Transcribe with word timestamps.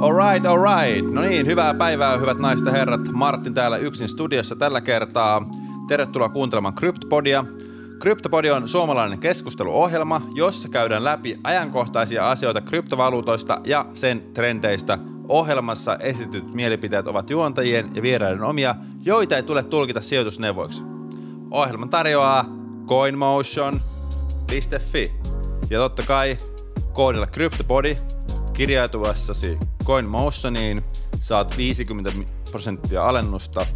Alright, 0.00 0.46
alright. 0.46 1.12
No 1.12 1.20
niin, 1.20 1.46
hyvää 1.46 1.74
päivää, 1.74 2.18
hyvät 2.18 2.38
naiset 2.38 2.66
ja 2.66 2.72
herrat. 2.72 3.00
Martin 3.12 3.54
täällä 3.54 3.76
yksin 3.76 4.08
studiossa 4.08 4.56
tällä 4.56 4.80
kertaa. 4.80 5.50
Tervetuloa 5.88 6.28
kuuntelemaan 6.28 6.74
Cryptopodia. 6.74 7.44
Cryptopodi 8.00 8.50
on 8.50 8.68
suomalainen 8.68 9.18
keskusteluohjelma, 9.18 10.22
jossa 10.34 10.68
käydään 10.68 11.04
läpi 11.04 11.38
ajankohtaisia 11.44 12.30
asioita 12.30 12.60
kryptovaluutoista 12.60 13.60
ja 13.64 13.86
sen 13.94 14.22
trendeistä. 14.34 14.98
Ohjelmassa 15.28 15.96
esitetyt 15.96 16.54
mielipiteet 16.54 17.06
ovat 17.06 17.30
juontajien 17.30 17.88
ja 17.94 18.02
vieraiden 18.02 18.42
omia, 18.42 18.74
joita 19.02 19.36
ei 19.36 19.42
tule 19.42 19.62
tulkita 19.62 20.00
sijoitusneuvoiksi. 20.00 20.82
Ohjelman 21.50 21.88
tarjoaa 21.88 22.44
coinmotion.fi 22.86 25.12
ja 25.70 25.78
totta 25.78 26.02
kai 26.02 26.36
koodilla 26.92 27.26
CryptoPodi 27.26 27.96
kirjautuessasi 28.52 29.58
CoinMotioniin 29.86 30.84
saat 31.20 31.56
50 31.56 32.10
prosenttia 32.50 33.08
alennusta 33.08 33.66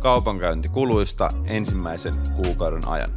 kaupankäyntikuluista 0.00 1.30
ensimmäisen 1.46 2.14
kuukauden 2.36 2.88
ajan. 2.88 3.10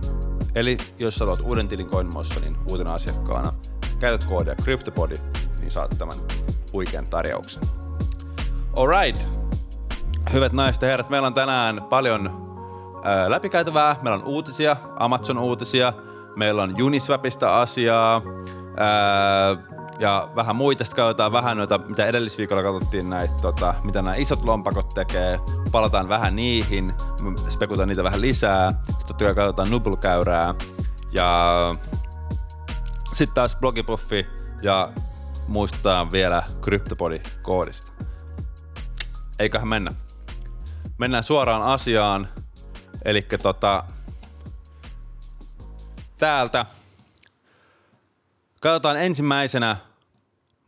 Eli 0.56 0.78
jos 1.00 1.20
haluat 1.20 1.40
uuden 1.40 1.68
tilin 1.68 1.88
CoinMotionin 1.88 2.58
uutena 2.70 2.94
asiakkaana, 2.94 3.54
käytät 4.00 4.28
koodia 4.30 4.56
CryptoPodi, 4.56 5.18
niin 5.60 5.72
saat 5.72 5.96
tämän 5.98 6.18
huikean 6.74 7.08
tarjouksen. 7.08 7.64
Alright, 8.76 9.22
hyvät 10.34 10.54
naiset 10.54 10.82
ja 10.82 10.88
herrat, 10.88 11.10
meillä 11.10 11.28
on 11.28 11.34
tänään 11.34 11.82
paljon 11.90 12.50
ää, 13.04 13.30
läpikäytävää. 13.30 13.96
Meillä 14.02 14.18
on 14.18 14.26
uutisia, 14.26 14.76
Amazon-uutisia, 15.00 15.94
meillä 16.36 16.64
on 16.64 16.82
Uniswapista 16.82 17.62
asiaa, 17.62 18.22
ää, 18.78 19.79
ja 20.00 20.30
vähän 20.36 20.56
muita. 20.56 20.84
Sitten 20.84 21.04
katsotaan 21.04 21.32
vähän 21.32 21.58
noita, 21.58 21.78
mitä 21.78 22.06
edellisviikolla 22.06 22.64
katsottiin 22.64 23.10
näitä, 23.10 23.34
tota, 23.42 23.74
mitä 23.84 24.02
nämä 24.02 24.16
isot 24.16 24.46
lompakot 24.46 24.94
tekee. 24.94 25.40
Palataan 25.72 26.10
vähän 26.10 26.36
niihin, 26.36 26.94
spekutaan 27.50 27.88
niitä 27.88 28.04
vähän 28.04 28.22
lisää. 28.22 28.72
Sitten 28.72 29.08
totta 29.08 29.26
kai 29.26 29.36
katsotaan 29.36 29.72
Nubble-käyrää. 29.72 30.56
Ja 31.12 31.56
sitten 33.14 33.36
taas 33.36 33.56
blogipuffi 33.56 34.28
ja 34.62 34.90
muistetaan 35.48 36.12
vielä 36.12 36.44
CryptoPodi-koodista. 36.62 37.92
Eiköhän 39.40 39.68
mennä. 39.68 39.92
Mennään 40.98 41.24
suoraan 41.24 41.64
asiaan. 41.64 42.28
Eli 43.06 43.22
tota, 43.22 43.84
täältä 46.18 46.66
Katsotaan 48.62 48.98
ensimmäisenä 48.98 49.78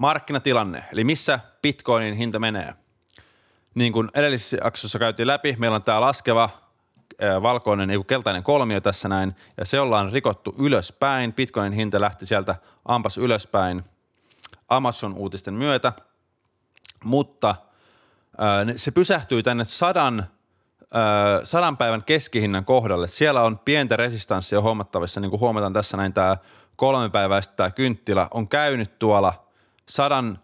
markkinatilanne, 0.02 0.84
eli 0.92 1.04
missä 1.04 1.40
bitcoinin 1.62 2.14
hinta 2.14 2.40
menee. 2.40 2.74
Niin 3.76 3.94
kuin 3.94 4.10
edellisessä 4.14 4.58
jaksossa 4.64 5.00
käytiin 5.00 5.28
läpi, 5.28 5.56
meillä 5.60 5.76
on 5.76 5.82
tämä 5.82 6.02
laskeva 6.02 6.50
valkoinen, 7.42 7.90
ei 7.90 7.98
keltainen 8.08 8.44
kolmio 8.44 8.82
tässä 8.82 9.10
näin, 9.10 9.36
ja 9.58 9.66
se 9.66 9.80
ollaan 9.80 10.12
rikottu 10.12 10.56
ylöspäin. 10.58 11.34
Bitcoinin 11.34 11.74
hinta 11.74 12.02
lähti 12.02 12.26
sieltä 12.26 12.56
ampas 12.86 13.18
ylöspäin 13.18 13.84
Amazon-uutisten 14.70 15.54
myötä, 15.54 15.94
mutta 17.04 17.56
se 18.76 18.92
pysähtyy 18.92 19.44
tänne 19.44 19.66
sadan, 19.66 20.26
sadan 21.44 21.78
päivän 21.78 22.04
keskihinnan 22.04 22.66
kohdalle. 22.66 23.08
Siellä 23.08 23.42
on 23.42 23.60
pientä 23.60 23.96
resistanssia 23.96 24.62
huomattavissa, 24.62 25.20
niin 25.20 25.30
kuin 25.30 25.40
huomataan 25.40 25.74
tässä 25.74 25.98
näin 25.98 26.14
tämä 26.14 26.38
kolme 26.76 27.10
päivää 27.10 27.42
sitten 27.42 27.58
tämä 27.58 27.72
kynttilä 27.72 28.28
on 28.32 28.48
käynyt 28.48 29.00
tuolla 29.00 29.51
sadan 29.92 30.39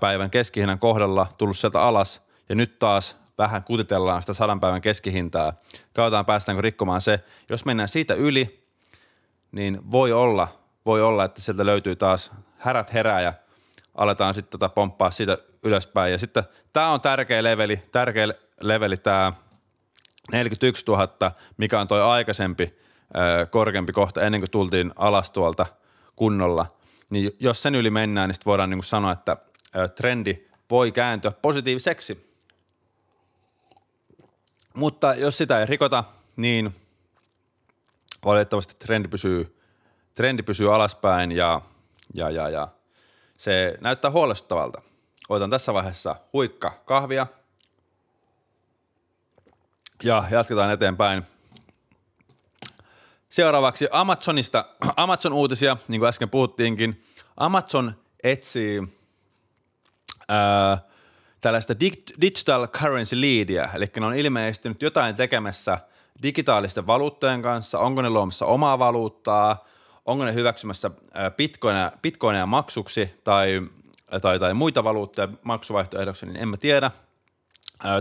päivän 0.00 0.30
keskihinnan 0.30 0.78
kohdalla, 0.78 1.26
tullut 1.38 1.58
sieltä 1.58 1.82
alas 1.82 2.22
ja 2.48 2.54
nyt 2.54 2.78
taas 2.78 3.16
vähän 3.38 3.64
kutitellaan 3.64 4.22
sitä 4.22 4.34
sadan 4.34 4.60
päivän 4.60 4.80
keskihintaa. 4.80 5.52
Katsotaan 5.94 6.26
päästäänkö 6.26 6.62
rikkomaan 6.62 7.00
se. 7.00 7.20
Jos 7.50 7.64
mennään 7.64 7.88
siitä 7.88 8.14
yli, 8.14 8.66
niin 9.52 9.90
voi 9.90 10.12
olla, 10.12 10.48
voi 10.86 11.02
olla, 11.02 11.24
että 11.24 11.42
sieltä 11.42 11.66
löytyy 11.66 11.96
taas 11.96 12.32
härät 12.58 12.92
herää 12.92 13.20
ja 13.20 13.32
aletaan 13.94 14.34
sitten 14.34 14.50
tota 14.50 14.68
pomppaa 14.68 15.10
siitä 15.10 15.38
ylöspäin. 15.62 16.12
Ja 16.12 16.18
sitten 16.18 16.44
tämä 16.72 16.88
on 16.88 17.00
tärkeä 17.00 17.42
leveli, 17.42 17.82
tärkeä 17.92 18.28
leveli 18.60 18.96
tämä 18.96 19.32
41 20.32 20.84
000, 20.86 21.08
mikä 21.56 21.80
on 21.80 21.88
toi 21.88 22.02
aikaisempi 22.02 22.78
korkeampi 23.50 23.92
kohta 23.92 24.20
ennen 24.20 24.40
kuin 24.40 24.50
tultiin 24.50 24.92
alas 24.96 25.30
tuolta 25.30 25.66
kunnolla, 26.16 26.66
niin 27.10 27.36
jos 27.40 27.62
sen 27.62 27.74
yli 27.74 27.90
mennään, 27.90 28.28
niin 28.28 28.34
sitten 28.34 28.50
voidaan 28.50 28.70
niin 28.70 28.84
sanoa, 28.84 29.12
että 29.12 29.36
trendi 29.96 30.48
voi 30.70 30.92
kääntyä 30.92 31.30
positiiviseksi. 31.30 32.32
Mutta 34.74 35.14
jos 35.14 35.38
sitä 35.38 35.60
ei 35.60 35.66
rikota, 35.66 36.04
niin 36.36 36.76
valitettavasti 38.24 38.74
trendi 38.78 39.08
pysyy, 39.08 39.58
trendi 40.14 40.42
pysyy 40.42 40.74
alaspäin 40.74 41.32
ja, 41.32 41.60
ja, 42.14 42.30
ja, 42.30 42.48
ja 42.48 42.68
se 43.38 43.78
näyttää 43.80 44.10
huolestuttavalta. 44.10 44.82
Otan 45.28 45.50
tässä 45.50 45.74
vaiheessa 45.74 46.16
huikka 46.32 46.82
kahvia 46.84 47.26
ja 50.04 50.24
jatketaan 50.30 50.72
eteenpäin. 50.72 51.22
Seuraavaksi 53.32 53.88
Amazonista, 53.90 54.64
Amazon-uutisia, 54.96 55.76
niin 55.88 56.00
kuin 56.00 56.08
äsken 56.08 56.30
puhuttiinkin. 56.30 57.04
Amazon 57.36 57.94
etsii 58.24 58.82
ää, 60.28 60.78
tällaista 61.40 61.74
digital 62.20 62.66
currency 62.66 63.20
leadia, 63.20 63.68
eli 63.74 63.90
ne 64.00 64.06
on 64.06 64.14
ilmeisesti 64.14 64.76
jotain 64.80 65.16
tekemässä 65.16 65.78
digitaalisten 66.22 66.86
valuuttojen 66.86 67.42
kanssa, 67.42 67.78
onko 67.78 68.02
ne 68.02 68.10
luomassa 68.10 68.46
omaa 68.46 68.78
valuuttaa, 68.78 69.66
onko 70.04 70.24
ne 70.24 70.34
hyväksymässä 70.34 70.90
bitcoinia, 71.36 71.92
bitcoinia 72.02 72.46
maksuksi 72.46 73.20
tai, 73.24 73.62
tai, 74.22 74.38
tai 74.38 74.54
muita 74.54 74.84
valuuttoja 74.84 75.28
maksuvaihtoehdoksi, 75.42 76.26
niin 76.26 76.36
en 76.36 76.48
mä 76.48 76.56
tiedä. 76.56 76.90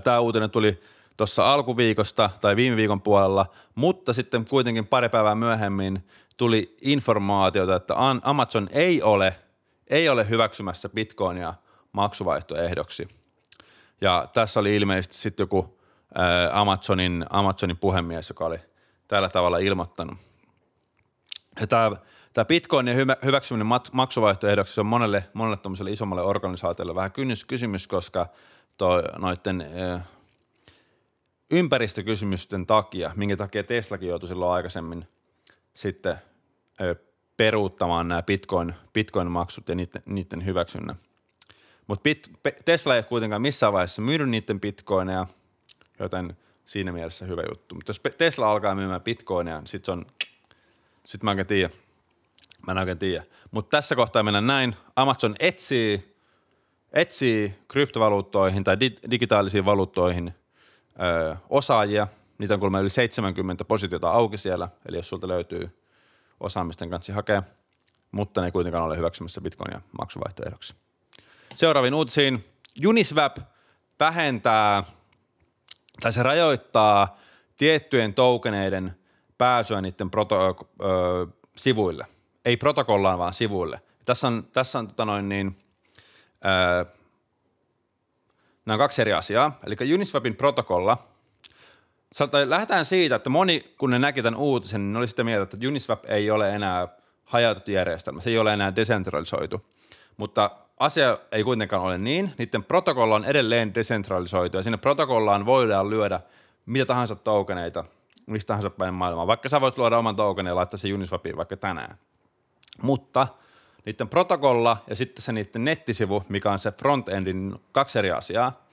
Tämä 0.03 0.19
uutinen 0.19 0.49
tuli 0.49 0.81
tuossa 1.17 1.53
alkuviikosta 1.53 2.29
tai 2.41 2.55
viime 2.55 2.75
viikon 2.75 3.01
puolella, 3.01 3.45
mutta 3.75 4.13
sitten 4.13 4.45
kuitenkin 4.45 4.87
pari 4.87 5.09
päivää 5.09 5.35
myöhemmin 5.35 6.03
tuli 6.37 6.75
informaatiota, 6.81 7.75
että 7.75 7.93
Amazon 8.23 8.67
ei 8.71 9.01
ole, 9.01 9.35
ei 9.87 10.09
ole 10.09 10.29
hyväksymässä 10.29 10.89
bitcoinia 10.89 11.53
maksuvaihtoehdoksi. 11.91 13.07
Ja 14.01 14.27
tässä 14.33 14.59
oli 14.59 14.75
ilmeisesti 14.75 15.15
sitten 15.15 15.43
joku 15.43 15.79
Amazonin, 16.51 17.25
Amazonin 17.29 17.77
puhemies, 17.77 18.29
joka 18.29 18.45
oli 18.45 18.59
tällä 19.07 19.29
tavalla 19.29 19.57
ilmoittanut. 19.57 20.17
Ja 21.61 21.67
tämä, 21.67 21.91
tämä 22.33 22.45
bitcoinin 22.45 22.95
hyväksyminen 23.25 23.67
maksuvaihtoehdoksi 23.91 24.79
on 24.79 24.85
monelle, 24.85 25.23
monelle 25.33 25.91
isommalle 25.91 26.23
organisaatiolle 26.23 26.95
vähän 26.95 27.11
kysymys, 27.47 27.87
koska 27.87 28.27
toi, 28.77 29.03
noiden 29.17 29.65
ympäristökysymysten 31.51 32.67
takia, 32.67 33.11
minkä 33.15 33.37
takia 33.37 33.63
Teslakin 33.63 34.09
joutui 34.09 34.29
silloin 34.29 34.51
aikaisemmin 34.51 35.07
sitten 35.73 36.15
peruuttamaan 37.37 38.07
nämä 38.07 38.21
Bitcoin, 38.21 38.75
Bitcoin-maksut 38.93 39.69
ja 39.69 39.75
niiden, 39.75 40.01
niiden 40.05 40.45
hyväksynnän. 40.45 40.95
Mutta 41.87 42.09
Tesla 42.65 42.93
ei 42.95 42.99
ole 42.99 43.03
kuitenkaan 43.03 43.41
missään 43.41 43.73
vaiheessa 43.73 44.01
myynyt 44.01 44.29
niiden 44.29 44.59
bitcoineja, 44.59 45.27
joten 45.99 46.37
siinä 46.65 46.91
mielessä 46.91 47.25
hyvä 47.25 47.43
juttu. 47.49 47.75
Mutta 47.75 47.89
jos 47.89 48.01
Tesla 48.17 48.51
alkaa 48.51 48.75
myymään 48.75 49.01
bitcoineja, 49.01 49.59
niin 49.59 49.67
sitten 49.67 49.93
on, 49.93 50.05
sit 51.05 51.23
mä 51.23 51.31
en 51.31 51.45
tiedä. 51.45 51.69
Mä 52.67 52.71
en 52.71 52.77
oikein 52.77 52.97
tiedä. 52.97 53.23
Mutta 53.51 53.77
tässä 53.77 53.95
kohtaa 53.95 54.23
mennään 54.23 54.47
näin. 54.47 54.75
Amazon 54.95 55.35
etsii, 55.39 56.15
etsii 56.93 57.53
kryptovaluuttoihin 57.67 58.63
tai 58.63 58.79
di- 58.79 58.95
digitaalisiin 59.11 59.65
valuuttoihin 59.65 60.33
ö, 61.01 61.35
osaajia. 61.49 62.07
Niitä 62.37 62.53
on 62.53 62.59
kuulemma 62.59 62.79
yli 62.79 62.89
70 62.89 63.65
positiota 63.65 64.11
auki 64.11 64.37
siellä, 64.37 64.69
eli 64.85 64.97
jos 64.97 65.09
sulta 65.09 65.27
löytyy 65.27 65.81
osaamisten 66.39 66.89
kanssa 66.89 67.13
hakea, 67.13 67.43
mutta 68.11 68.41
ne 68.41 68.47
ei 68.47 68.51
kuitenkaan 68.51 68.83
ole 68.83 68.97
hyväksymässä 68.97 69.41
bitcoinia 69.41 69.81
maksuvaihtoehdoksi. 69.99 70.75
Seuraaviin 71.55 71.93
uutisiin. 71.93 72.45
Uniswap 72.87 73.37
vähentää 73.99 74.83
tai 76.01 76.13
se 76.13 76.23
rajoittaa 76.23 77.17
tiettyjen 77.57 78.13
tokeneiden 78.13 78.95
pääsyä 79.37 79.81
niiden 79.81 80.11
proto, 80.11 80.69
ö, 80.81 81.27
sivuille. 81.55 82.07
Ei 82.45 82.57
protokollaan, 82.57 83.19
vaan 83.19 83.33
sivuille. 83.33 83.81
Tässä 84.05 84.27
on, 84.27 84.47
tässä 84.53 84.79
on 84.79 84.87
tota 84.87 85.05
noin 85.05 85.29
niin, 85.29 85.57
ö, 86.45 86.85
Nämä 88.65 88.75
on 88.75 88.79
kaksi 88.79 89.01
eri 89.01 89.13
asiaa. 89.13 89.59
Eli 89.65 89.93
Uniswapin 89.93 90.35
protokolla, 90.35 90.97
lähdetään 92.45 92.85
siitä, 92.85 93.15
että 93.15 93.29
moni, 93.29 93.63
kun 93.77 93.89
ne 93.89 93.99
näki 93.99 94.23
tämän 94.23 94.39
uutisen, 94.39 94.81
niin 94.81 94.97
oli 94.97 95.07
sitä 95.07 95.23
mieltä, 95.23 95.43
että 95.43 95.67
Uniswap 95.67 96.05
ei 96.05 96.31
ole 96.31 96.55
enää 96.55 96.87
hajautettu 97.23 97.71
järjestelmä, 97.71 98.21
se 98.21 98.29
ei 98.29 98.37
ole 98.37 98.53
enää 98.53 98.75
decentralisoitu. 98.75 99.65
Mutta 100.17 100.51
asia 100.79 101.17
ei 101.31 101.43
kuitenkaan 101.43 101.83
ole 101.83 101.97
niin. 101.97 102.31
Niiden 102.37 102.63
protokolla 102.63 103.15
on 103.15 103.25
edelleen 103.25 103.75
desentralisoitu 103.75 104.57
ja 104.57 104.63
sinne 104.63 104.77
protokollaan 104.77 105.45
voidaan 105.45 105.89
lyödä 105.89 106.19
mitä 106.65 106.85
tahansa 106.85 107.15
tokeneita 107.15 107.85
mistä 108.25 108.47
tahansa 108.47 108.69
päin 108.69 108.93
maailmaa. 108.93 109.27
Vaikka 109.27 109.49
sä 109.49 109.61
voit 109.61 109.77
luoda 109.77 109.97
oman 109.97 110.15
tokenin 110.15 110.49
ja 110.49 110.55
laittaa 110.55 110.77
se 110.77 110.93
Uniswapiin 110.93 111.37
vaikka 111.37 111.57
tänään. 111.57 111.97
Mutta 112.81 113.27
niiden 113.85 114.09
protokolla 114.09 114.77
ja 114.87 114.95
sitten 114.95 115.21
se 115.21 115.31
niiden 115.31 115.65
nettisivu, 115.65 116.23
mikä 116.29 116.51
on 116.51 116.59
se 116.59 116.71
frontendin 116.71 117.55
kaksi 117.71 117.99
eri 117.99 118.11
asiaa. 118.11 118.65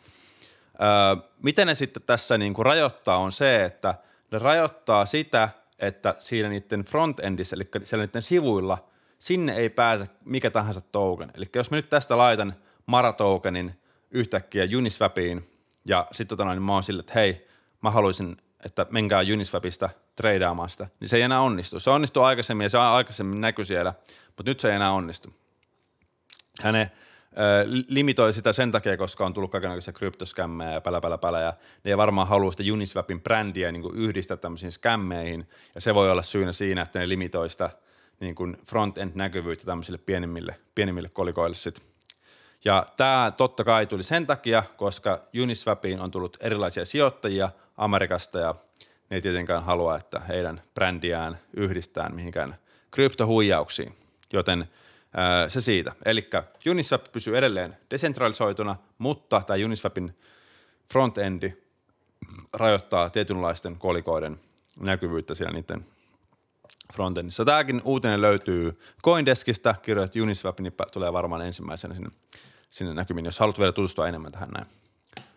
Öö, 0.83 1.29
miten 1.43 1.67
ne 1.67 1.75
sitten 1.75 2.03
tässä 2.07 2.39
niin 2.39 2.55
kuin 2.55 2.67
rajoittaa 2.67 3.17
on 3.17 3.33
se, 3.33 3.65
että 3.65 3.95
ne 4.31 4.39
rajoittaa 4.39 5.07
sitä, 5.07 5.49
että 5.79 6.15
siinä 6.19 6.49
niiden 6.49 6.85
frontendissä, 6.85 7.57
eli 7.57 7.69
siellä 7.85 8.07
niiden 8.07 8.23
sivuilla, 8.23 8.79
sinne 9.19 9.57
ei 9.57 9.71
pääse 9.71 10.09
mikä 10.25 10.51
tahansa 10.51 10.81
token. 10.81 11.31
Eli 11.35 11.45
jos 11.55 11.71
mä 11.71 11.77
nyt 11.77 11.91
tästä 11.91 12.19
laitan 12.19 12.55
Mara-tokenin 12.87 13.81
yhtäkkiä 14.11 14.65
Uniswapiin 14.77 15.51
ja 15.85 16.07
sitten 16.13 16.39
tota 16.39 16.61
mä 16.61 16.73
oon 16.73 16.83
sille, 16.83 17.01
että 17.01 17.13
hei, 17.15 17.49
mä 17.83 17.91
haluaisin, 17.91 18.37
että 18.65 18.87
menkää 18.91 19.23
Uniswapista 19.35 19.91
treidaamaan 20.19 20.71
sitä, 20.71 20.89
niin 21.01 21.09
se 21.09 21.17
ei 21.17 21.23
enää 21.23 21.41
onnistu. 21.41 21.81
Se 21.81 21.91
onnistuu 21.91 22.23
aikaisemmin 22.23 22.65
ja 22.65 22.71
se 22.71 22.79
aikaisemmin 22.79 23.41
näkyy 23.41 23.65
siellä, 23.65 23.95
mutta 24.27 24.51
nyt 24.51 24.61
se 24.61 24.69
ei 24.69 24.75
enää 24.75 24.93
onnistu. 24.93 25.35
Hänen 26.63 26.91
limitoi 27.89 28.33
sitä 28.33 28.53
sen 28.53 28.73
takia, 28.73 28.97
koska 28.97 29.27
on 29.27 29.35
tullut 29.35 29.51
kaikenlaisia 29.51 29.93
kryptoskämmejä 29.93 30.73
ja 30.73 30.81
pälä, 30.81 31.01
pälä, 31.01 31.19
pälä, 31.19 31.41
ja 31.41 31.55
ne 31.85 31.91
ei 31.91 31.97
varmaan 31.97 32.29
halua 32.29 32.53
sitä 32.53 32.63
Uniswapin 32.73 33.21
brändiä 33.21 33.73
niin 33.73 33.95
yhdistää 33.95 34.37
tämmöisiin 34.37 34.73
skämmeihin, 34.73 35.49
ja 35.75 35.81
se 35.81 35.95
voi 35.95 36.11
olla 36.11 36.23
syynä 36.23 36.53
siinä, 36.53 36.83
että 36.83 36.99
ne 36.99 37.09
limitoi 37.09 37.51
sitä 37.51 37.71
niin 38.21 38.35
kuin 38.35 38.57
front-end-näkyvyyttä 38.67 39.65
tämmöisille 39.67 39.99
pienimmille, 39.99 40.57
pienimmille 40.75 41.09
kolikoille 41.09 41.55
sit. 41.55 41.83
Ja 42.65 42.87
tämä 42.97 43.33
totta 43.37 43.65
kai 43.65 43.87
tuli 43.87 44.03
sen 44.03 44.27
takia, 44.27 44.63
koska 44.77 45.21
Uniswapiin 45.43 46.01
on 46.01 46.11
tullut 46.11 46.37
erilaisia 46.41 46.85
sijoittajia 46.85 47.51
Amerikasta, 47.77 48.39
ja 48.39 48.55
ne 49.11 49.17
ei 49.17 49.23
tietenkään 49.23 49.65
halua, 49.65 49.97
että 49.97 50.21
heidän 50.21 50.63
brändiään 50.75 51.39
yhdistään 51.57 52.15
mihinkään 52.15 52.57
kryptohuijauksiin, 52.91 53.95
joten– 54.33 54.65
se 55.49 55.61
siitä. 55.61 55.93
Eli 56.05 56.29
Uniswap 56.71 57.05
pysyy 57.13 57.39
edelleen 57.39 57.77
desentralisoituna, 57.91 58.77
mutta 58.99 59.43
tämä 59.47 59.65
Uniswapin 59.65 60.17
frontendi 60.93 61.53
rajoittaa 62.53 63.11
tietynlaisten 63.11 63.77
kolikoiden 63.77 64.41
näkyvyyttä 64.81 65.35
siellä 65.35 65.53
niiden 65.53 65.87
frontendissa. 66.95 67.45
Tämäkin 67.45 67.83
uutinen 67.85 68.21
löytyy 68.21 68.81
Coindeskista, 69.05 69.75
kirjoit 69.83 70.17
Uniswap, 70.17 70.61
niin 70.61 70.75
tulee 70.93 71.13
varmaan 71.13 71.47
ensimmäisenä 71.47 71.95
sinne, 71.95 72.11
sinne 72.71 72.95
näkymiin, 72.95 73.25
jos 73.25 73.39
haluat 73.39 73.59
vielä 73.59 73.73
tutustua 73.73 74.09
enemmän 74.09 74.33
tähän 74.33 74.49
näin. 74.49 74.67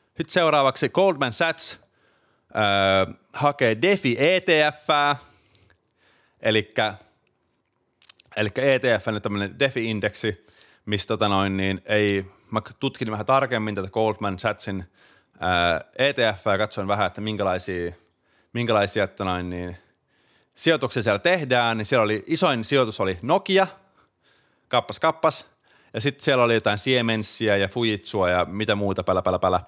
Sitten 0.08 0.30
seuraavaksi 0.30 0.90
Goldman 0.90 1.34
Sachs 1.34 1.80
äh, 2.56 3.16
hakee 3.34 3.82
DeFi 3.82 4.16
ETF, 4.20 4.90
eli 6.42 6.74
Eli 8.36 8.50
ETF 8.56 9.08
on 9.08 9.22
tämmöinen 9.22 9.60
DeFi-indeksi, 9.60 10.46
mistä 10.86 11.08
tota 11.08 11.30
noin, 11.30 11.58
niin 11.58 11.82
ei, 11.86 12.26
mä 12.52 12.62
tutkin 12.80 13.12
vähän 13.12 13.26
tarkemmin 13.26 13.76
tätä 13.76 13.90
Goldman 13.90 14.40
Sachsin 14.40 14.86
ETF 15.98 16.46
ja 16.46 16.58
katsoin 16.58 16.88
vähän, 16.88 17.08
että 17.08 17.22
minkälaisia, 17.22 17.92
minkälaisia 18.54 19.04
että 19.04 19.24
noin, 19.24 19.50
niin, 19.50 19.78
sijoituksia 20.56 21.04
siellä 21.04 21.20
tehdään, 21.20 21.78
niin 21.78 21.86
siellä 21.86 22.04
oli 22.04 22.24
isoin 22.28 22.66
sijoitus 22.66 23.00
oli 23.00 23.20
Nokia, 23.22 23.68
kappas 24.68 25.00
kappas, 25.00 25.46
ja 25.94 26.02
sitten 26.02 26.24
siellä 26.24 26.44
oli 26.44 26.54
jotain 26.54 26.78
Siemensia 26.78 27.58
ja 27.58 27.68
Fujitsua 27.68 28.30
ja 28.30 28.46
mitä 28.46 28.76
muuta 28.76 29.04
pälä 29.04 29.22
pälä 29.22 29.40
pälä. 29.40 29.62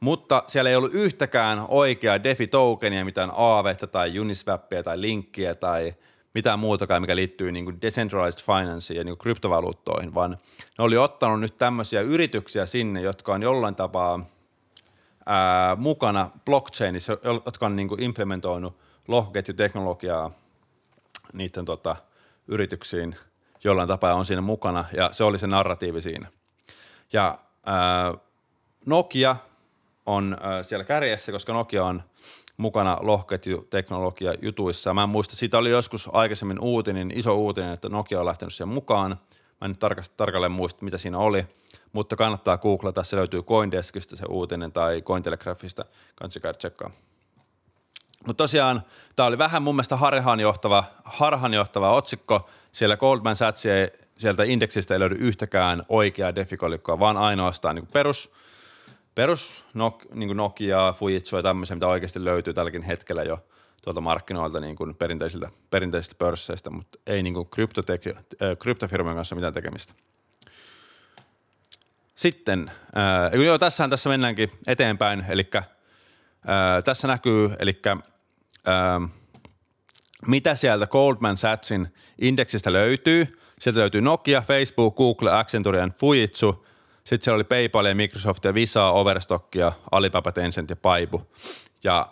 Mutta 0.00 0.44
siellä 0.46 0.70
ei 0.70 0.76
ollut 0.76 0.94
yhtäkään 0.94 1.64
oikeaa 1.68 2.24
DeFi-tokenia, 2.24 3.04
mitään 3.04 3.32
Aavetta 3.36 3.86
tai 3.86 4.18
Uniswappia 4.18 4.82
tai 4.82 5.00
Linkkiä 5.00 5.54
tai 5.54 5.94
mitään 6.34 6.58
muutakaan, 6.58 7.02
mikä 7.02 7.16
liittyy 7.16 7.52
niin 7.52 7.64
kuin 7.64 7.82
decentralized 7.82 8.44
financeen 8.44 8.98
ja 8.98 9.04
niin 9.04 9.12
kuin 9.12 9.22
kryptovaluuttoihin, 9.22 10.14
vaan 10.14 10.30
ne 10.78 10.84
oli 10.84 10.96
ottanut 10.96 11.40
nyt 11.40 11.58
tämmöisiä 11.58 12.00
yrityksiä 12.00 12.66
sinne, 12.66 13.00
jotka 13.00 13.34
on 13.34 13.42
jollain 13.42 13.74
tapaa 13.74 14.26
ää, 15.26 15.76
mukana 15.76 16.30
blockchainissa, 16.44 17.12
jotka 17.46 17.66
on 17.66 17.76
niin 17.76 17.88
kuin 17.88 18.02
implementoinut 18.02 18.76
lohkoketjuteknologiaa 19.08 20.30
niiden 21.32 21.64
tota, 21.64 21.96
yrityksiin 22.48 23.16
jollain 23.64 23.88
tapaa 23.88 24.14
on 24.14 24.26
siinä 24.26 24.42
mukana, 24.42 24.84
ja 24.96 25.12
se 25.12 25.24
oli 25.24 25.38
se 25.38 25.46
narratiivi 25.46 26.02
siinä. 26.02 26.28
Ja 27.12 27.38
ää, 27.66 28.14
Nokia 28.86 29.36
on 30.06 30.36
siellä 30.62 30.84
kärjessä, 30.84 31.32
koska 31.32 31.52
Nokia 31.52 31.84
on– 31.84 32.02
mukana 32.56 32.98
lohketjuteknologia 33.00 34.34
jutuissa. 34.42 34.94
Mä 34.94 35.02
en 35.02 35.08
muista, 35.08 35.36
siitä 35.36 35.58
oli 35.58 35.70
joskus 35.70 36.10
aikaisemmin 36.12 36.60
uutinen, 36.60 37.10
iso 37.14 37.34
uutinen, 37.34 37.72
että 37.72 37.88
Nokia 37.88 38.20
on 38.20 38.26
lähtenyt 38.26 38.54
siihen 38.54 38.74
mukaan. 38.74 39.10
Mä 39.60 39.64
en 39.64 39.70
nyt 39.70 40.16
tarkalleen 40.16 40.52
muista, 40.52 40.84
mitä 40.84 40.98
siinä 40.98 41.18
oli, 41.18 41.46
mutta 41.92 42.16
kannattaa 42.16 42.58
googlata, 42.58 43.02
se 43.02 43.16
löytyy 43.16 43.42
Coindeskista 43.42 44.16
se 44.16 44.24
uutinen 44.28 44.72
tai 44.72 45.02
Cointelegraphista, 45.02 45.84
kannattaa 46.14 46.40
käydä 46.40 46.58
tsekkaa. 46.58 46.90
Mutta 48.26 48.42
tosiaan 48.42 48.82
tämä 49.16 49.26
oli 49.26 49.38
vähän 49.38 49.62
mun 49.62 49.74
mielestä 49.74 49.96
harhaanjohtava, 49.96 50.84
harhaanjohtava 51.04 51.94
otsikko. 51.94 52.48
Siellä 52.72 52.96
Goldman 52.96 53.36
Sachs 53.36 53.62
sieltä 54.16 54.44
indeksistä 54.44 54.94
ei 54.94 55.00
löydy 55.00 55.14
yhtäkään 55.14 55.82
oikeaa 55.88 56.34
defikolikkoa, 56.34 56.98
vaan 56.98 57.16
ainoastaan 57.16 57.74
niin 57.74 57.86
perus– 57.86 58.30
perus 59.14 59.64
niin 60.14 60.36
Nokia, 60.36 60.94
Fujitsu 60.98 61.36
ja 61.36 61.42
tämmöisiä, 61.42 61.76
mitä 61.76 61.86
oikeasti 61.86 62.24
löytyy 62.24 62.54
tälläkin 62.54 62.82
hetkellä 62.82 63.22
jo 63.22 63.44
tuolta 63.82 64.00
markkinoilta 64.00 64.60
niin 64.60 64.76
kuin 64.76 64.94
perinteisiltä, 64.94 65.50
perinteisistä 65.70 66.14
pörsseistä, 66.18 66.70
mutta 66.70 66.98
ei 67.06 67.22
niin 67.22 67.34
kuin 67.34 67.48
äh, 68.08 68.58
kryptofirmojen 68.58 69.16
kanssa 69.16 69.34
mitään 69.34 69.54
tekemistä. 69.54 69.94
Sitten, 72.14 72.70
äh, 72.96 73.40
joo, 73.40 73.58
tässähän 73.58 73.90
tässä 73.90 74.08
mennäänkin 74.08 74.50
eteenpäin, 74.66 75.24
eli 75.28 75.50
äh, 75.56 75.64
tässä 76.84 77.08
näkyy, 77.08 77.50
eli 77.58 77.80
äh, 77.88 79.10
mitä 80.26 80.54
sieltä 80.54 80.86
Goldman 80.86 81.36
Sachsin 81.36 81.88
indeksistä 82.20 82.72
löytyy. 82.72 83.36
Sieltä 83.60 83.80
löytyy 83.80 84.00
Nokia, 84.00 84.40
Facebook, 84.40 84.96
Google, 84.96 85.32
Accenture 85.32 85.78
ja 85.78 85.88
Fujitsu– 85.98 86.64
sitten 87.06 87.24
siellä 87.24 87.36
oli 87.36 87.44
PayPal 87.44 87.86
ja 87.86 87.94
Microsoft 87.94 88.44
ja 88.44 88.54
Visa, 88.54 88.90
Overstock 88.90 89.54
ja 89.54 89.72
Alibaba, 89.90 90.32
Tencent 90.32 90.70
ja 90.70 90.76
Paibu. 90.76 91.22
Ja 91.84 92.08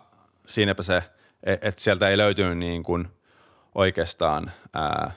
siinäpä 0.47 0.83
se, 0.83 1.03
e- 1.43 1.53
että 1.53 1.81
sieltä 1.81 2.09
ei 2.09 2.17
löytynyt 2.17 2.59
niin 2.59 2.83
kuin 2.83 3.09
oikeastaan 3.75 4.53
ää, 4.75 5.11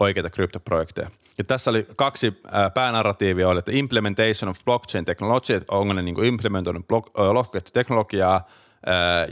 oikeita 0.00 0.30
kryptoprojekteja. 0.30 1.10
Ja 1.38 1.44
tässä 1.44 1.70
oli 1.70 1.86
kaksi 1.96 2.40
ää, 2.52 2.70
päänarratiivia, 2.70 3.48
oli, 3.48 3.58
että 3.58 3.72
implementation 3.74 4.48
of 4.48 4.64
blockchain 4.64 5.04
technology, 5.04 5.54
että 5.54 5.74
onko 5.74 5.92
ne 5.92 6.02
niin 6.02 6.24
implementoinut 6.24 6.86
lohkoketjuteknologiaa 7.14 8.48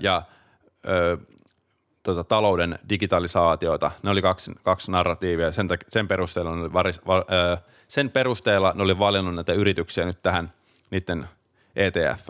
ja 0.01 0.23
ää, 0.87 1.36
tota, 2.07 2.25
talouden 2.25 2.79
digitalisaatiota. 2.89 3.91
Ne 4.03 4.11
oli 4.11 4.23
kaksi, 4.23 4.53
kaksi 4.63 4.91
narratiivia. 4.91 5.53
Sen, 5.53 5.69
sen 5.89 6.09
perusteella 6.09 6.51
oli 6.51 6.73
varis, 6.73 7.07
var, 7.07 7.25
ää, 7.29 7.59
sen 7.89 8.11
perusteella 8.11 8.73
ne 8.75 8.83
oli 8.83 8.99
valinnut 8.99 9.35
näitä 9.35 9.53
yrityksiä 9.53 10.05
nyt 10.05 10.23
tähän 10.23 10.53
niiden 10.91 11.29
etf 11.77 12.29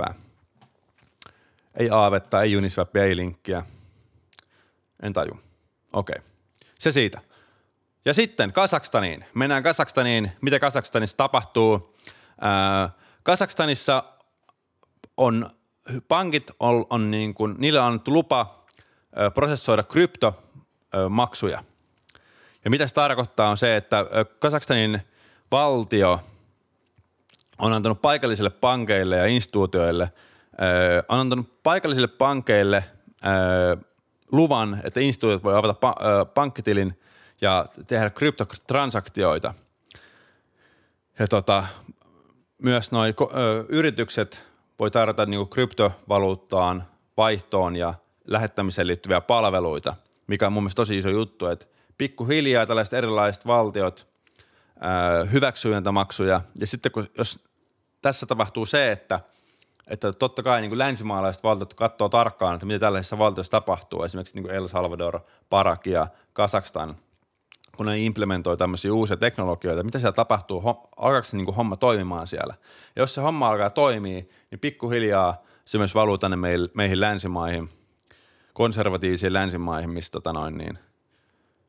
Ei 1.75 1.91
Aavetta, 1.91 2.43
ei 2.43 2.57
Uniswapia, 2.57 3.05
ei 3.05 3.17
Linkkiä. 3.17 3.63
En 5.03 5.13
taju. 5.13 5.41
Okei. 5.93 6.19
Okay. 6.19 6.31
Se 6.79 6.93
siitä. 6.93 7.21
Ja 8.05 8.15
sitten 8.15 8.53
Kasakstaniin. 8.53 9.25
Mennään 9.35 9.63
Kasakstaniin. 9.63 10.33
Mitä 10.41 10.59
Kasakstanissa 10.59 11.17
tapahtuu? 11.17 11.97
Ää, 12.41 12.91
Kasakstanissa 13.23 14.05
on 15.17 15.51
pankit 16.09 16.51
on, 16.61 16.87
on 16.91 17.11
niin 17.11 17.35
kuin, 17.35 17.55
niille 17.59 17.81
on 17.81 17.87
annettu 17.87 18.13
lupa 18.13 18.66
prosessoida 19.35 19.83
kryptomaksuja. 19.83 21.65
Ja 22.65 22.71
mitä 22.71 22.87
se 22.87 22.95
tarkoittaa 22.95 23.51
on 23.51 23.57
se, 23.57 23.77
että 23.77 24.07
Kasakstanin– 24.41 25.01
valtio 25.51 26.21
on 27.59 27.73
antanut 27.73 28.03
paikallisille 28.03 28.51
pankeille 28.51 29.17
ja 29.17 29.27
instituutioille, 29.27 30.09
on 31.09 31.19
antanut 31.19 31.63
paikallisille 31.63 32.09
pankeille 32.09 32.85
luvan, 34.33 34.81
että 34.85 35.01
instituutiot 35.01 35.45
voi 35.45 35.57
avata 35.57 35.73
pa- 35.73 36.27
pankkitilin 36.35 37.01
ja 37.41 37.67
tehdä 37.87 38.11
kryptotransaktioita. 38.11 39.55
Ja 41.19 41.29
tota, 41.29 41.65
myös 42.63 42.93
noi 42.93 43.15
yritykset 43.69 44.43
voi 44.79 44.91
tarjota 44.91 45.27
niinku 45.27 45.47
kryptovaluuttaan 45.47 46.85
vaihtoon 47.17 47.77
ja 47.77 47.95
lähettämiseen 48.27 48.87
liittyviä 48.87 49.21
palveluita, 49.21 49.95
mikä 50.27 50.47
on 50.47 50.53
mun 50.53 50.63
mielestä 50.63 50.77
tosi 50.77 50.99
iso 50.99 51.09
juttu, 51.09 51.47
että 51.47 51.67
pikkuhiljaa 51.99 52.67
tällaiset 52.67 52.95
erilaiset 52.95 53.47
valtiot– 53.47 54.07
hyväksyjäntämaksuja. 55.33 56.41
Ja 56.61 56.67
sitten 56.67 56.93
kun, 56.93 57.07
jos 57.19 57.45
tässä 58.03 58.27
tapahtuu 58.27 58.67
se, 58.67 58.93
että, 58.93 59.21
että 59.87 60.13
totta 60.13 60.43
kai 60.43 60.61
niin 60.61 60.71
kuin 60.71 60.79
länsimaalaiset 60.79 61.43
valtiot 61.43 61.75
katsoo 61.75 62.09
tarkkaan, 62.09 62.55
että 62.55 62.67
mitä 62.67 62.79
tällaisissa 62.79 63.19
valtioissa 63.19 63.51
tapahtuu, 63.51 64.03
esimerkiksi 64.03 64.35
niin 64.35 64.45
kuin 64.45 64.55
El 64.55 64.69
Salvador, 64.69 65.21
Parak 65.51 65.87
ja 65.87 66.07
Kazakstan, 66.33 66.97
kun 67.77 67.87
ne 67.87 67.99
implementoi 67.99 68.57
tämmöisiä 68.57 68.93
uusia 68.93 69.17
teknologioita, 69.17 69.83
mitä 69.83 69.99
siellä 69.99 70.13
tapahtuu, 70.13 70.63
alkaako 70.97 71.25
se 71.25 71.37
niin 71.37 71.45
kuin 71.45 71.57
homma 71.57 71.77
toimimaan 71.77 72.27
siellä. 72.27 72.55
Ja 72.97 73.03
jos 73.03 73.15
se 73.15 73.21
homma 73.21 73.49
alkaa 73.49 73.71
toimia, 73.71 74.23
niin 74.51 74.61
pikkuhiljaa 74.61 75.43
se 75.65 75.79
myös 75.79 75.95
valuu 75.95 76.19
tänne 76.19 76.37
meihin 76.75 77.01
länsimaihin, 77.01 77.71
konservatiivisiin 78.57 79.33
länsimaihin, 79.33 79.91
mistä 79.91 80.13
tota 80.13 80.33
noin, 80.33 80.59
niin, 80.59 80.79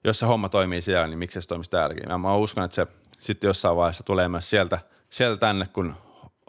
jos 0.04 0.20
se 0.20 0.26
homma 0.26 0.50
toimii 0.50 0.82
siellä, 0.82 1.08
niin 1.08 1.20
miksi 1.20 1.42
se 1.42 1.48
toimisi 1.48 1.70
täälläkin. 1.70 2.22
Mä 2.22 2.36
uskon, 2.36 2.64
että 2.64 2.76
se 2.76 2.88
sitten 3.20 3.48
jossain 3.48 3.76
vaiheessa 3.76 4.04
tulee 4.04 4.28
myös 4.28 4.50
sieltä, 4.50 4.80
sieltä 5.10 5.40
tänne, 5.40 5.68
kun 5.74 5.96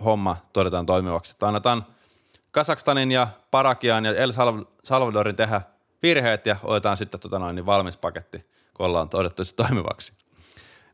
homma 0.05 0.37
todetaan 0.53 0.87
toimivaksi. 0.87 1.33
Että 1.33 1.47
annetaan 1.47 1.87
Kasakstanin 2.51 3.13
ja 3.13 3.29
Parakian 3.51 4.05
ja 4.05 4.15
El 4.15 4.33
Salvadorin 4.85 5.37
tehdä 5.37 5.63
virheet 6.03 6.47
ja 6.47 6.57
otetaan 6.63 6.97
sitten 6.97 7.21
tota 7.21 7.39
noin, 7.39 7.55
niin 7.55 7.67
valmis 7.67 7.97
paketti, 7.97 8.47
kun 8.75 8.87
ollaan 8.87 9.09
todettu 9.09 9.45
se 9.45 9.55
toimivaksi. 9.55 10.13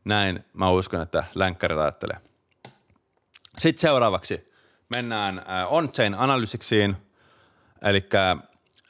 Näin 0.05 0.45
mä 0.53 0.69
uskon, 0.69 1.01
että 1.01 1.23
länkkärit 1.35 1.77
ajattelee. 1.77 2.17
Sitten 3.57 3.81
seuraavaksi 3.81 4.45
mennään 4.95 5.39
äh, 5.39 5.73
on-chain 5.73 6.15
analysiksiin, 6.15 6.97
eli 7.81 8.09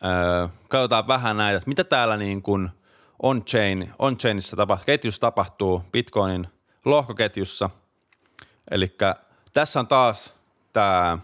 äh, 0.05 0.49
katsotaan 0.69 1.07
vähän 1.07 1.37
näitä, 1.37 1.61
mitä 1.65 1.83
täällä 1.83 2.17
niin 2.17 2.41
kuin 2.41 2.69
on-chain, 3.23 3.93
on-chainissa 3.99 4.55
tapahtuu, 4.55 4.85
ketjussa 4.85 5.21
tapahtuu 5.21 5.83
Bitcoinin 5.91 6.47
lohkoketjussa. 6.85 7.69
Eli 8.71 8.97
tässä 9.53 9.79
on 9.79 9.87
taas 9.87 10.33
tämä 10.73 11.17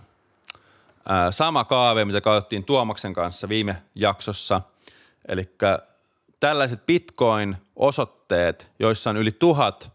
sama 1.31 1.63
kaave, 1.63 2.05
mitä 2.05 2.21
katsottiin 2.21 2.63
Tuomaksen 2.63 3.13
kanssa 3.13 3.49
viime 3.49 3.83
jaksossa. 3.95 4.61
Eli 5.27 5.55
tällaiset 6.39 6.85
Bitcoin-osoitteet, 6.85 8.71
joissa 8.79 9.09
on 9.09 9.17
yli 9.17 9.31
tuhat, 9.31 9.91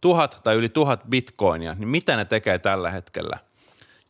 tuhat 0.00 0.40
tai 0.44 0.54
yli 0.54 0.68
tuhat 0.68 1.00
Bitcoinia, 1.08 1.74
niin 1.74 1.88
mitä 1.88 2.16
ne 2.16 2.24
tekee 2.24 2.58
tällä 2.58 2.90
hetkellä? 2.90 3.38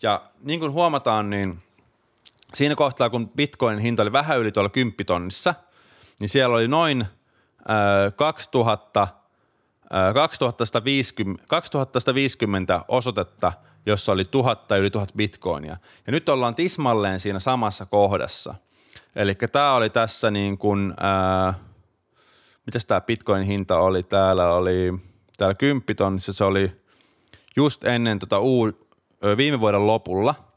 Ja 0.03 0.23
niin 0.41 0.61
kuin 0.61 0.73
huomataan, 0.73 1.31
niin 1.31 1.63
siinä 2.55 2.75
kohtaa, 2.75 3.11
kun 3.11 3.29
Bitcoinin 3.29 3.83
hinta 3.83 4.03
oli 4.03 4.13
vähän 4.13 4.39
yli 4.39 4.53
tuolla 4.53 4.71
kymppitonnissa, 4.71 5.55
niin 6.21 6.29
siellä 6.29 6.57
oli 6.57 6.69
noin 6.69 7.01
äh, 7.01 8.17
2000 8.17 9.09
2150, 10.15 11.45
2150 11.49 12.85
osoitetta, 12.89 13.53
jossa 13.87 14.13
oli 14.13 14.25
tuhatta 14.25 14.77
yli 14.77 14.91
tuhat 14.91 15.13
bitcoinia. 15.17 15.77
Ja 16.07 16.13
nyt 16.13 16.29
ollaan 16.29 16.55
tismalleen 16.55 17.21
siinä 17.21 17.41
samassa 17.41 17.87
kohdassa. 17.87 18.55
Eli 19.17 19.35
tämä 19.35 19.75
oli 19.75 19.91
tässä 19.91 20.31
niin 20.31 20.59
kuin, 20.59 20.95
ää, 21.01 21.55
mitäs 22.67 22.85
tämä 22.85 23.01
bitcoin 23.01 23.43
hinta 23.43 23.79
oli? 23.79 24.03
Täällä 24.03 24.55
oli, 24.55 24.95
täällä 25.37 25.55
kymppitonnissa 25.55 26.33
se 26.33 26.45
oli 26.45 26.73
just 27.57 27.85
ennen 27.85 28.19
tota 28.19 28.39
uu, 28.39 28.73
viime 29.37 29.61
vuoden 29.61 29.87
lopulla– 29.87 30.35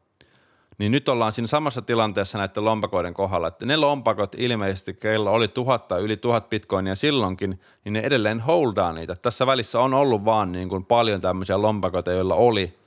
niin 0.82 0.92
nyt 0.92 1.10
ollaan 1.10 1.34
siinä 1.34 1.48
samassa 1.48 1.82
tilanteessa 1.82 2.38
näiden 2.38 2.66
lompakoiden 2.66 3.14
kohdalla, 3.14 3.48
että 3.48 3.66
ne 3.66 3.78
lompakot 3.78 4.36
ilmeisesti, 4.38 4.94
kello 4.94 5.32
oli 5.32 5.48
tuhatta 5.48 5.98
yli 5.98 6.18
tuhat 6.18 6.50
bitcoinia 6.50 6.96
silloinkin, 6.96 7.62
niin 7.84 7.94
ne 7.94 8.00
edelleen 8.00 8.40
holdaa 8.40 8.94
niitä. 8.94 9.16
Tässä 9.16 9.46
välissä 9.46 9.80
on 9.80 9.94
ollut 9.94 10.26
vaan 10.26 10.52
niin 10.52 10.70
kuin 10.70 10.86
paljon 10.86 11.22
tämmöisiä 11.22 11.62
lompakoita, 11.62 12.12
joilla 12.12 12.36
oli 12.36 12.78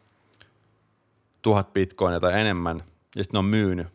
tuhat 1.43 1.73
bitcoinia 1.73 2.21
tai 2.21 2.41
enemmän, 2.41 2.83
ja 3.17 3.25
sitten 3.25 3.33
ne 3.33 3.39
on 3.39 3.45
myynyt. 3.45 3.87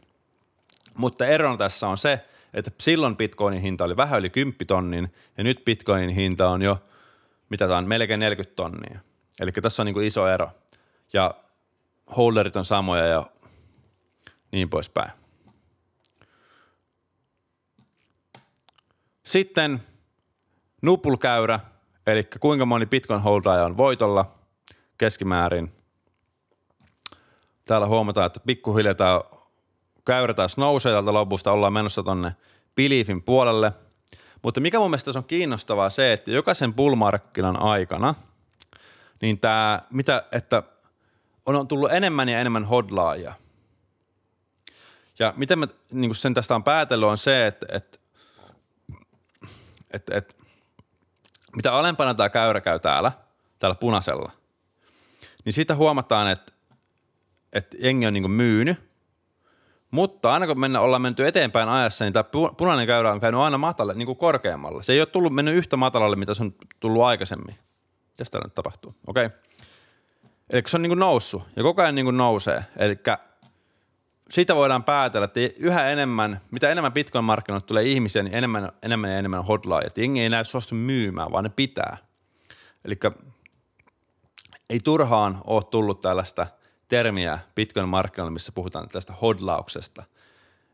Mutta 0.97 1.25
erona 1.25 1.57
tässä 1.57 1.87
on 1.87 1.97
se, 1.97 2.25
että 2.53 2.71
silloin 2.77 3.17
bitcoinin 3.17 3.61
hinta 3.61 3.83
oli 3.83 3.97
vähän 3.97 4.19
yli 4.19 4.29
10 4.29 4.67
tonnin, 4.67 5.11
ja 5.37 5.43
nyt 5.43 5.65
bitcoinin 5.65 6.09
hinta 6.09 6.49
on 6.49 6.61
jo, 6.61 6.77
mitä 7.49 7.67
tämä 7.67 7.77
on, 7.77 7.87
melkein 7.87 8.19
40 8.19 8.55
tonnia. 8.55 8.99
Eli 9.39 9.51
tässä 9.51 9.81
on 9.81 9.85
niin 9.85 9.93
kuin 9.93 10.07
iso 10.07 10.27
ero. 10.27 10.49
Ja 11.13 11.35
holderit 12.17 12.55
on 12.55 12.65
samoja 12.65 13.05
ja 13.05 13.25
niin 14.51 14.69
poispäin. 14.69 15.11
Sitten 19.23 19.83
nupulkäyrä, 20.81 21.59
eli 22.07 22.23
kuinka 22.39 22.65
moni 22.65 22.85
Bitcoin 22.85 23.21
holdaja 23.21 23.65
on 23.65 23.77
voitolla 23.77 24.35
keskimäärin. 24.97 25.71
Täällä 27.65 27.87
huomataan, 27.87 28.25
että 28.25 28.39
pikkuhiljaa 28.39 28.93
tämä 28.93 29.21
käyrä 30.05 30.33
taas 30.33 30.57
nousee 30.57 30.91
täältä 30.91 31.13
lopusta, 31.13 31.51
ollaan 31.51 31.73
menossa 31.73 32.03
tonne 32.03 32.35
Beliefin 32.75 33.23
puolelle. 33.23 33.73
Mutta 34.41 34.61
mikä 34.61 34.79
mun 34.79 34.89
mielestä 34.89 35.11
on 35.15 35.23
kiinnostavaa 35.23 35.89
se, 35.89 36.13
että 36.13 36.31
jokaisen 36.31 36.73
bullmarkkinan 36.73 37.59
aikana, 37.59 38.15
niin 39.21 39.39
tämä, 39.39 39.81
mitä, 39.89 40.23
että 40.31 40.63
on 41.45 41.67
tullut 41.67 41.91
enemmän 41.91 42.29
ja 42.29 42.39
enemmän 42.39 42.65
hodlaajia– 42.65 43.33
ja 45.19 45.33
miten 45.37 45.59
mä 45.59 45.67
niin 45.91 46.15
sen 46.15 46.33
tästä 46.33 46.55
on 46.55 46.63
päätellyt 46.63 47.09
on 47.09 47.17
se, 47.17 47.47
että, 47.47 47.65
että, 47.69 47.99
että, 49.91 50.17
että 50.17 50.35
mitä 51.55 51.73
alempana 51.73 52.13
tämä 52.13 52.29
käyrä 52.29 52.61
käy 52.61 52.79
täällä, 52.79 53.11
täällä 53.59 53.75
punaisella, 53.75 54.31
niin 55.45 55.53
siitä 55.53 55.75
huomataan, 55.75 56.31
että, 56.31 56.53
että 57.53 57.77
jengi 57.79 58.07
on 58.07 58.13
niin 58.13 58.31
myynyt, 58.31 58.89
mutta 59.91 60.33
aina 60.33 60.47
kun 60.47 60.59
mennä, 60.59 60.81
ollaan 60.81 61.01
menty 61.01 61.27
eteenpäin 61.27 61.69
ajassa, 61.69 62.05
niin 62.05 62.13
tämä 62.13 62.23
punainen 62.57 62.87
käyrä 62.87 63.11
on 63.11 63.19
käynyt 63.19 63.41
aina 63.41 63.57
matalle, 63.57 63.93
niin 63.93 64.05
kuin 64.05 64.17
korkeammalle. 64.17 64.83
Se 64.83 64.93
ei 64.93 65.01
ole 65.01 65.05
tullut, 65.05 65.33
mennyt 65.33 65.55
yhtä 65.55 65.77
matalalle, 65.77 66.15
mitä 66.15 66.33
se 66.33 66.43
on 66.43 66.53
tullut 66.79 67.03
aikaisemmin. 67.03 67.55
Täällä 68.31 68.45
nyt 68.45 68.55
tapahtuu? 68.55 68.95
Okei. 69.07 69.25
Okay. 69.25 69.39
Eli 70.49 70.63
se 70.67 70.77
on 70.77 70.81
niin 70.81 70.89
kuin 70.89 70.99
noussut 70.99 71.43
ja 71.55 71.63
koko 71.63 71.81
ajan 71.81 71.95
niin 71.95 72.05
kuin 72.05 72.17
nousee. 72.17 72.65
Eli 72.77 72.95
siitä 74.31 74.55
voidaan 74.55 74.83
päätellä, 74.83 75.25
että 75.25 75.39
yhä 75.57 75.89
enemmän, 75.89 76.41
mitä 76.51 76.69
enemmän 76.69 76.93
Bitcoin-markkinoille 76.93 77.65
tulee 77.65 77.83
ihmisiä, 77.83 78.23
niin 78.23 78.35
enemmän, 78.35 78.71
enemmän 78.83 79.11
ja 79.11 79.17
enemmän 79.17 79.45
hodlaajat. 79.45 79.97
Jengi 79.97 80.21
ei 80.21 80.29
näy 80.29 80.43
suostu 80.43 80.75
myymään, 80.75 81.31
vaan 81.31 81.43
ne 81.43 81.49
pitää. 81.49 81.97
Eli 82.85 82.99
ei 84.69 84.79
turhaan 84.79 85.41
ole 85.47 85.63
tullut 85.63 86.01
tällaista 86.01 86.47
termiä 86.87 87.39
Bitcoin-markkinoille, 87.55 88.33
missä 88.33 88.51
puhutaan 88.51 88.89
tästä 88.89 89.13
hodlauksesta. 89.13 90.03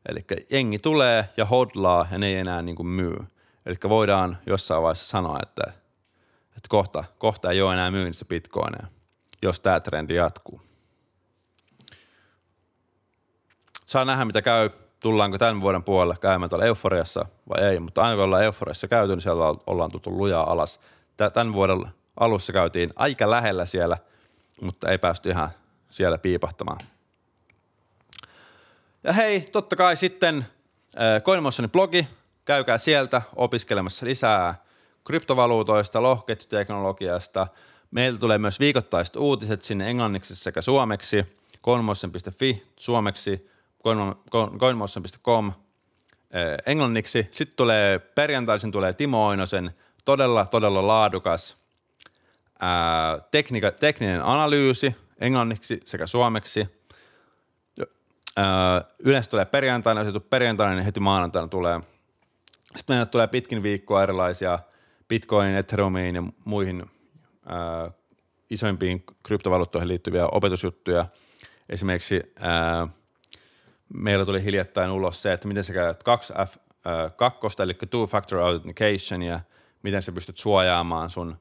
Eli 0.09 0.25
jengi 0.51 0.79
tulee 0.79 1.29
ja 1.37 1.45
hodlaa 1.45 2.07
ja 2.11 2.17
ne 2.17 2.27
ei 2.27 2.35
enää 2.35 2.61
niin 2.61 2.75
kuin 2.75 2.87
myy. 2.87 3.17
Eli 3.65 3.75
voidaan 3.89 4.37
jossain 4.45 4.83
vaiheessa 4.83 5.09
sanoa, 5.09 5.39
että, 5.43 5.63
että 6.47 6.69
kohta, 6.69 7.03
kohta 7.17 7.51
ei 7.51 7.61
ole 7.61 7.73
enää 7.73 7.91
myynnissä 7.91 8.25
bitcoineja, 8.25 8.87
jos 9.41 9.59
tämä 9.59 9.79
trendi 9.79 10.15
jatkuu. 10.15 10.61
Saa 13.85 14.05
nähdä, 14.05 14.25
mitä 14.25 14.41
käy. 14.41 14.69
Tullaanko 14.99 15.37
tämän 15.37 15.61
vuoden 15.61 15.83
puolelle 15.83 16.15
käymään 16.21 16.49
tuolla 16.49 16.65
euforiassa 16.65 17.25
vai 17.49 17.63
ei, 17.63 17.79
mutta 17.79 18.01
aina 18.01 18.15
kun 18.15 18.23
ollaan 18.23 18.43
euforiassa 18.43 18.87
käyty, 18.87 19.13
niin 19.13 19.21
siellä 19.21 19.55
ollaan 19.67 19.91
tultu 19.91 20.17
lujaa 20.17 20.51
alas. 20.51 20.79
Tämän 21.33 21.53
vuoden 21.53 21.85
alussa 22.19 22.53
käytiin 22.53 22.93
aika 22.95 23.29
lähellä 23.29 23.65
siellä, 23.65 23.97
mutta 24.61 24.89
ei 24.89 24.97
päästy 24.97 25.29
ihan 25.29 25.49
siellä 25.89 26.17
piipahtamaan. 26.17 26.77
Ja 29.03 29.13
hei, 29.13 29.41
totta 29.41 29.75
kai 29.75 29.97
sitten 29.97 30.37
äh, 30.37 31.21
CoinMotionin 31.21 31.71
blogi, 31.71 32.07
käykää 32.45 32.77
sieltä 32.77 33.21
opiskelemassa 33.35 34.05
lisää 34.05 34.65
kryptovaluutoista, 35.03 36.03
lohketjuteknologiasta. 36.03 37.47
Meiltä 37.91 38.19
tulee 38.19 38.37
myös 38.37 38.59
viikoittaiset 38.59 39.15
uutiset 39.15 39.63
sinne 39.63 39.89
englanniksi 39.89 40.35
sekä 40.35 40.61
suomeksi, 40.61 41.25
coinmotion.fi 41.63 42.63
suomeksi, 42.77 43.49
coinmotion.com 44.59 45.47
eh, 46.31 46.57
englanniksi. 46.65 47.27
Sitten 47.31 47.57
tulee 47.57 47.99
perjantaisin 47.99 48.71
tulee 48.71 48.93
Timo 48.93 49.27
Oinosen 49.27 49.71
todella, 50.05 50.45
todella 50.45 50.87
laadukas 50.87 51.57
ää, 52.59 53.19
teknika, 53.31 53.71
tekninen 53.71 54.23
analyysi 54.23 54.95
englanniksi 55.19 55.79
sekä 55.85 56.07
suomeksi. 56.07 56.67
Ää, 58.37 58.83
yleensä 58.99 59.29
tulee 59.29 59.45
perjantaina, 59.45 60.03
jos 60.03 60.23
perjantaina, 60.29 60.75
niin 60.75 60.85
heti 60.85 60.99
maanantaina 60.99 61.47
tulee. 61.47 61.79
Sitten 62.75 62.95
meillä 62.95 63.05
tulee 63.05 63.27
pitkin 63.27 63.63
viikkoa 63.63 64.03
erilaisia 64.03 64.59
Bitcoin, 65.07 65.55
Ethereumiin 65.55 66.15
ja 66.15 66.23
muihin 66.45 66.85
ää, 67.45 67.91
isoimpiin 68.49 69.03
kryptovaluuttoihin 69.23 69.87
liittyviä 69.87 70.27
opetusjuttuja. 70.27 71.05
Esimerkiksi 71.69 72.33
ää, 72.39 72.87
meillä 73.93 74.25
tuli 74.25 74.43
hiljattain 74.43 74.91
ulos 74.91 75.21
se, 75.21 75.33
että 75.33 75.47
miten 75.47 75.63
sä 75.63 75.73
käytät 75.73 76.03
2F, 76.03 76.59
kakkosta, 77.15 77.63
eli 77.63 77.73
two 77.89 78.07
factor 78.07 78.39
authentication 78.39 79.21
ja 79.21 79.39
miten 79.83 80.01
sä 80.01 80.11
pystyt 80.11 80.37
suojaamaan 80.37 81.09
sun 81.09 81.37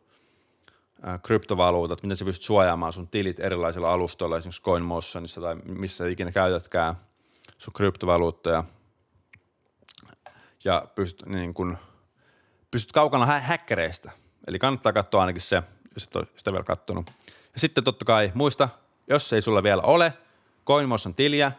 kryptovaluutat, 1.22 2.02
miten 2.02 2.16
sä 2.16 2.24
pystyt 2.24 2.46
suojaamaan 2.46 2.92
sun 2.92 3.08
tilit 3.08 3.40
erilaisilla 3.40 3.92
alustoilla, 3.92 4.38
esimerkiksi 4.38 4.62
CoinMotionissa 4.62 5.40
tai 5.40 5.56
missä 5.64 6.06
ikinä 6.06 6.32
käytätkään 6.32 6.94
sun 7.58 7.72
kryptovaluuttoja. 7.72 8.64
Ja 10.64 10.84
pystyt, 10.94 11.26
niin 11.26 11.54
kun, 11.54 11.78
pystyt 12.70 12.92
kaukana 12.92 13.26
hä- 13.26 13.40
häkkäreistä. 13.40 14.12
Eli 14.46 14.58
kannattaa 14.58 14.92
katsoa 14.92 15.20
ainakin 15.20 15.42
se, 15.42 15.62
jos 15.94 16.04
et 16.04 16.16
ole 16.16 16.26
sitä 16.36 16.52
vielä 16.52 16.64
kattonut. 16.64 17.10
Ja 17.54 17.60
sitten 17.60 17.84
totta 17.84 18.04
kai 18.04 18.32
muista, 18.34 18.68
jos 19.08 19.32
ei 19.32 19.42
sulla 19.42 19.62
vielä 19.62 19.82
ole 19.82 20.12
CoinMotion 20.66 21.14
tiliä, 21.14 21.52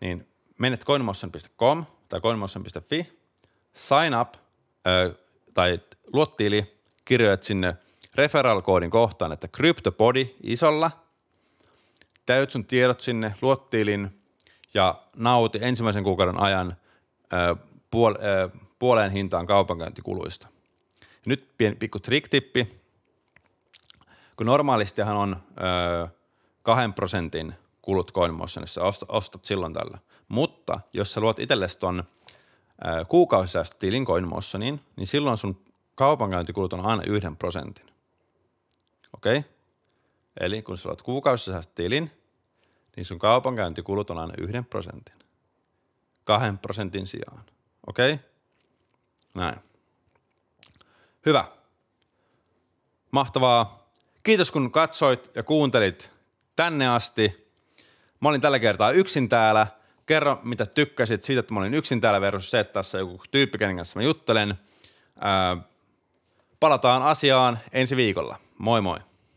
niin 0.00 0.28
menet 0.58 0.84
coinmotion.com 0.84 1.84
tai 2.08 2.20
coinmotion.fi, 2.20 3.12
sign 3.72 4.14
up 4.20 4.34
ö, 4.86 5.14
tai 5.54 5.80
luot 6.12 6.36
tili, 6.36 6.76
kirjoit 7.04 7.42
sinne 7.42 7.76
referral-koodin 8.14 8.90
kohtaan, 8.90 9.32
että 9.32 9.48
CryptoPodi 9.48 10.34
isolla, 10.42 10.90
täyt 12.26 12.50
sun 12.50 12.64
tiedot 12.64 13.00
sinne, 13.00 13.34
luot 13.42 13.70
tilin 13.70 14.22
ja 14.74 15.02
nauti 15.16 15.58
ensimmäisen 15.62 16.04
kuukauden 16.04 16.40
ajan 16.40 16.76
ö, 17.32 17.56
puol, 17.90 18.14
ö, 18.14 18.50
puoleen 18.78 19.10
hintaan 19.10 19.46
kaupankäyntikuluista. 19.46 20.48
Ja 21.00 21.06
nyt 21.26 21.48
pieni 21.58 21.76
pikku 21.76 21.98
trick-tippi, 21.98 22.80
kun 24.36 24.46
normaalistihan 24.46 25.16
on 25.16 25.36
ö, 25.56 26.08
kahden 26.62 26.92
prosentin 26.92 27.54
kulut 27.90 28.12
CoinMotionissa, 28.12 28.82
ostat, 28.82 29.10
ostat 29.10 29.44
silloin 29.44 29.72
tällä. 29.72 29.98
Mutta 30.28 30.80
jos 30.92 31.12
sä 31.12 31.20
luot 31.20 31.38
itsellesi 31.38 31.78
ton 31.78 32.04
kuukausisäästötilin 33.08 34.04
CoinMotioniin, 34.04 34.80
niin 34.96 35.06
silloin 35.06 35.38
sun 35.38 35.64
kaupankäyntikulut 35.94 36.72
on 36.72 36.86
aina 36.86 37.02
yhden 37.06 37.36
prosentin. 37.36 37.86
Okei? 39.16 39.38
Okay? 39.38 39.50
Eli 40.40 40.62
kun 40.62 40.78
sä 40.78 40.88
luot 40.88 41.02
kuukausisäästötilin, 41.02 42.10
niin 42.96 43.04
sun 43.04 43.18
kaupankäyntikulut 43.18 44.10
on 44.10 44.18
aina 44.18 44.34
yhden 44.38 44.64
prosentin. 44.64 45.14
Kahden 46.24 46.58
prosentin 46.58 47.06
sijaan. 47.06 47.44
Okei? 47.86 48.12
Okay? 48.12 48.24
Näin. 49.34 49.60
Hyvä. 51.26 51.44
Mahtavaa. 53.10 53.90
Kiitos 54.22 54.50
kun 54.50 54.72
katsoit 54.72 55.30
ja 55.34 55.42
kuuntelit 55.42 56.10
tänne 56.56 56.88
asti. 56.88 57.39
Mä 58.20 58.28
olin 58.28 58.40
tällä 58.40 58.58
kertaa 58.58 58.90
yksin 58.90 59.28
täällä. 59.28 59.66
Kerro, 60.06 60.40
mitä 60.42 60.66
tykkäsit 60.66 61.24
siitä, 61.24 61.40
että 61.40 61.54
mä 61.54 61.60
olin 61.60 61.74
yksin 61.74 62.00
täällä 62.00 62.20
versus 62.20 62.50
se, 62.50 62.60
että 62.60 62.72
tässä 62.72 62.98
joku 62.98 63.22
tyyppi, 63.30 63.58
kenen 63.58 63.76
kanssa 63.76 63.98
mä 63.98 64.04
juttelen. 64.04 64.54
Ää, 65.20 65.56
palataan 66.60 67.02
asiaan 67.02 67.58
ensi 67.72 67.96
viikolla. 67.96 68.36
Moi 68.58 68.80
moi. 68.80 68.98